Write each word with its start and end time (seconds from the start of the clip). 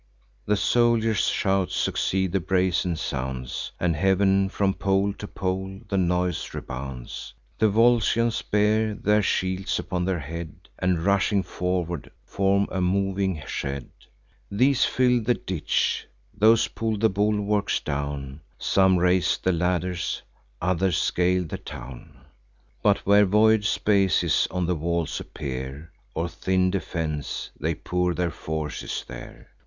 The 0.47 0.57
soldiers' 0.57 1.27
shouts 1.27 1.75
succeed 1.75 2.31
the 2.31 2.39
brazen 2.39 2.95
sounds; 2.95 3.71
And 3.79 3.95
heav'n, 3.95 4.49
from 4.49 4.73
pole 4.73 5.13
to 5.13 5.27
pole, 5.27 5.79
the 5.89 5.97
noise 5.99 6.55
rebounds. 6.55 7.35
The 7.59 7.69
Volscians 7.69 8.41
bear 8.41 8.95
their 8.95 9.21
shields 9.21 9.77
upon 9.77 10.05
their 10.05 10.17
head, 10.17 10.55
And, 10.79 11.05
rushing 11.05 11.43
forward, 11.43 12.09
form 12.25 12.67
a 12.71 12.81
moving 12.81 13.43
shed. 13.45 13.91
These 14.49 14.85
fill 14.85 15.21
the 15.21 15.35
ditch; 15.35 16.07
those 16.33 16.67
pull 16.67 16.97
the 16.97 17.07
bulwarks 17.07 17.79
down: 17.79 18.41
Some 18.57 18.97
raise 18.97 19.37
the 19.37 19.51
ladders; 19.51 20.23
others 20.59 20.97
scale 20.97 21.43
the 21.43 21.59
town. 21.59 22.17
But, 22.81 23.05
where 23.05 23.25
void 23.27 23.65
spaces 23.65 24.47
on 24.49 24.65
the 24.65 24.73
walls 24.73 25.19
appear, 25.19 25.91
Or 26.15 26.27
thin 26.27 26.71
defence, 26.71 27.51
they 27.59 27.75
pour 27.75 28.15
their 28.15 28.31
forces 28.31 29.05
there. 29.07 29.51